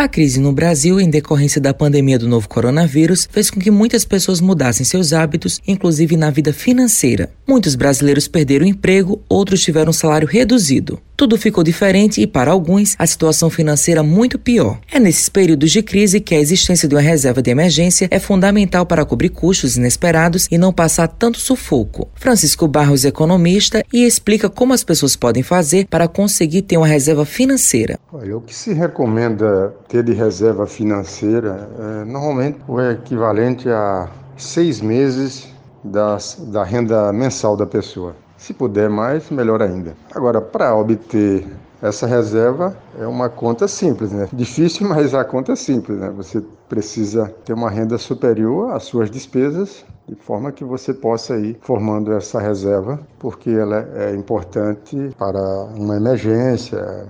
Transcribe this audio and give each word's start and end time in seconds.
A 0.00 0.08
crise 0.08 0.40
no 0.40 0.50
Brasil, 0.50 0.98
em 0.98 1.10
decorrência 1.10 1.60
da 1.60 1.74
pandemia 1.74 2.18
do 2.18 2.26
novo 2.26 2.48
coronavírus, 2.48 3.28
fez 3.30 3.50
com 3.50 3.60
que 3.60 3.70
muitas 3.70 4.02
pessoas 4.02 4.40
mudassem 4.40 4.82
seus 4.82 5.12
hábitos, 5.12 5.60
inclusive 5.68 6.16
na 6.16 6.30
vida 6.30 6.54
financeira. 6.54 7.28
Muitos 7.46 7.74
brasileiros 7.74 8.26
perderam 8.26 8.64
o 8.64 8.68
emprego, 8.70 9.22
outros 9.28 9.60
tiveram 9.60 9.90
um 9.90 9.92
salário 9.92 10.26
reduzido. 10.26 10.98
Tudo 11.20 11.36
ficou 11.36 11.62
diferente 11.62 12.22
e, 12.22 12.26
para 12.26 12.50
alguns, 12.50 12.96
a 12.98 13.06
situação 13.06 13.50
financeira 13.50 14.02
muito 14.02 14.38
pior. 14.38 14.78
É 14.90 14.98
nesses 14.98 15.28
períodos 15.28 15.70
de 15.70 15.82
crise 15.82 16.18
que 16.18 16.34
a 16.34 16.40
existência 16.40 16.88
de 16.88 16.94
uma 16.94 17.00
reserva 17.02 17.42
de 17.42 17.50
emergência 17.50 18.08
é 18.10 18.18
fundamental 18.18 18.86
para 18.86 19.04
cobrir 19.04 19.28
custos 19.28 19.76
inesperados 19.76 20.48
e 20.50 20.56
não 20.56 20.72
passar 20.72 21.08
tanto 21.08 21.38
sufoco. 21.38 22.08
Francisco 22.14 22.66
Barros, 22.66 23.04
economista, 23.04 23.84
e 23.92 24.06
explica 24.06 24.48
como 24.48 24.72
as 24.72 24.82
pessoas 24.82 25.14
podem 25.14 25.42
fazer 25.42 25.86
para 25.90 26.08
conseguir 26.08 26.62
ter 26.62 26.78
uma 26.78 26.86
reserva 26.86 27.26
financeira. 27.26 27.98
Olha, 28.10 28.38
o 28.38 28.40
que 28.40 28.54
se 28.54 28.72
recomenda 28.72 29.74
ter 29.90 30.02
de 30.02 30.14
reserva 30.14 30.66
financeira 30.66 31.68
é 31.78 32.04
normalmente 32.06 32.60
o 32.66 32.80
equivalente 32.80 33.68
a 33.68 34.08
seis 34.38 34.80
meses 34.80 35.48
das, 35.84 36.38
da 36.50 36.64
renda 36.64 37.12
mensal 37.12 37.58
da 37.58 37.66
pessoa. 37.66 38.16
Se 38.40 38.54
puder 38.54 38.88
mais, 38.88 39.30
melhor 39.30 39.60
ainda. 39.60 39.94
Agora, 40.14 40.40
para 40.40 40.74
obter 40.74 41.46
essa 41.82 42.06
reserva 42.06 42.74
é 42.98 43.06
uma 43.06 43.28
conta 43.28 43.68
simples, 43.68 44.10
né? 44.12 44.28
Difícil, 44.32 44.88
mas 44.88 45.14
a 45.14 45.24
conta 45.24 45.52
é 45.52 45.56
simples, 45.56 45.98
né? 45.98 46.10
Você 46.16 46.42
precisa 46.66 47.32
ter 47.44 47.52
uma 47.52 47.68
renda 47.68 47.98
superior 47.98 48.72
às 48.72 48.84
suas 48.84 49.10
despesas, 49.10 49.84
de 50.08 50.14
forma 50.14 50.52
que 50.52 50.64
você 50.64 50.94
possa 50.94 51.36
ir 51.36 51.58
formando 51.60 52.12
essa 52.12 52.40
reserva, 52.40 52.98
porque 53.18 53.50
ela 53.50 53.86
é 53.94 54.14
importante 54.14 55.10
para 55.18 55.40
uma 55.76 55.96
emergência, 55.96 57.06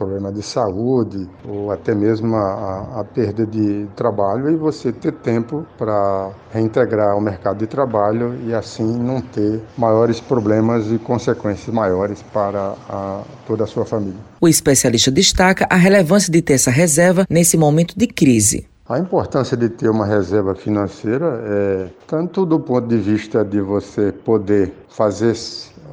problema 0.00 0.32
de 0.32 0.42
saúde 0.42 1.28
ou 1.46 1.70
até 1.70 1.94
mesmo 1.94 2.34
a, 2.34 3.00
a 3.00 3.04
perda 3.04 3.44
de 3.44 3.86
trabalho 3.94 4.48
e 4.48 4.56
você 4.56 4.90
ter 4.90 5.12
tempo 5.12 5.66
para 5.76 6.30
reintegrar 6.50 7.14
o 7.18 7.20
mercado 7.20 7.58
de 7.58 7.66
trabalho 7.66 8.34
e 8.46 8.54
assim 8.54 8.98
não 8.98 9.20
ter 9.20 9.60
maiores 9.76 10.18
problemas 10.18 10.90
e 10.90 10.96
consequências 10.96 11.74
maiores 11.74 12.22
para 12.32 12.74
a, 12.88 13.22
toda 13.46 13.64
a 13.64 13.66
sua 13.66 13.84
família. 13.84 14.18
O 14.40 14.48
especialista 14.48 15.10
destaca 15.10 15.66
a 15.68 15.76
relevância 15.76 16.32
de 16.32 16.40
ter 16.40 16.54
essa 16.54 16.70
reserva 16.70 17.26
nesse 17.28 17.58
momento 17.58 17.92
de 17.94 18.06
crise. 18.06 18.66
A 18.88 18.98
importância 18.98 19.54
de 19.54 19.68
ter 19.68 19.90
uma 19.90 20.06
reserva 20.06 20.54
financeira 20.54 21.42
é 21.44 21.88
tanto 22.06 22.46
do 22.46 22.58
ponto 22.58 22.88
de 22.88 22.96
vista 22.96 23.44
de 23.44 23.60
você 23.60 24.12
poder 24.12 24.72
fazer 24.88 25.36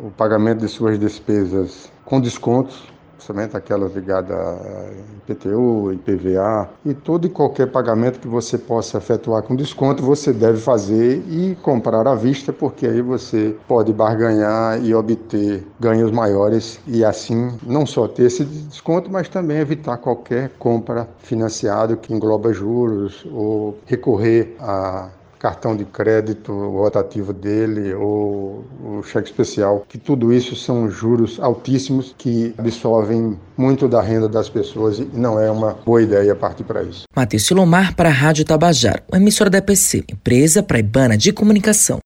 o 0.02 0.10
pagamento 0.10 0.62
de 0.62 0.70
suas 0.70 0.98
despesas 0.98 1.92
com 2.06 2.22
descontos 2.22 2.97
somente 3.20 3.56
aquelas 3.56 3.94
ligadas 3.94 4.38
a 4.38 4.90
IPTU, 5.18 5.94
IPVA 5.94 6.70
e 6.86 6.94
todo 6.94 7.28
e 7.28 7.30
qualquer 7.30 7.68
pagamento 7.72 8.20
que 8.20 8.28
você 8.28 8.58
possa 8.58 8.98
efetuar 8.98 9.44
com 9.44 9.56
desconto, 9.56 10.04
você 10.04 10.32
deve 10.32 10.60
fazer 10.60 11.24
e 11.28 11.56
comprar 11.62 12.08
à 12.08 12.16
vista, 12.16 12.54
porque 12.54 12.86
aí 12.86 13.02
você 13.02 13.56
pode 13.68 13.92
barganhar 13.92 14.84
e 14.84 14.94
obter 14.94 15.66
ganhos 15.80 16.12
maiores 16.12 16.80
e 16.88 17.04
assim 17.04 17.58
não 17.64 17.86
só 17.86 18.08
ter 18.08 18.24
esse 18.24 18.44
desconto, 18.44 19.12
mas 19.12 19.30
também 19.30 19.58
evitar 19.58 19.98
qualquer 19.98 20.52
compra 20.58 21.08
financiada 21.20 21.96
que 21.96 22.14
engloba 22.14 22.54
juros 22.54 23.26
ou 23.32 23.78
recorrer 23.86 24.56
a 24.60 25.10
cartão 25.40 25.76
de 25.76 25.86
crédito 25.86 26.52
rotativo 26.72 27.34
dele 27.34 27.94
ou 27.94 28.66
o 28.84 29.04
cheque 29.04 29.30
especial, 29.30 29.86
que 29.88 29.98
tudo 29.98 30.34
isso 30.34 30.56
são 30.56 30.90
juros 30.90 31.40
altíssimos 31.40 32.14
que 32.18 32.54
absorvem 32.58 33.38
muito 33.56 33.88
da 33.88 34.02
renda 34.02 34.28
das 34.28 34.50
pessoas 34.50 35.00
e 35.00 35.10
não 35.14 35.40
é 35.40 35.50
uma 35.50 35.74
boa 35.86 36.02
ideia 36.02 36.36
partir 36.36 36.64
para 36.64 36.84
isso. 36.84 37.04
Matheus 37.16 37.46
Silomar 37.46 37.96
para 37.96 38.10
a 38.10 38.12
Rádio 38.12 38.46
Tabajaro, 38.46 39.04
emissora 39.14 39.50
da 39.50 39.58
EPC, 39.58 40.04
empresa 40.12 40.62
praibana 40.64 41.18
de 41.18 41.32
comunicação. 41.32 42.00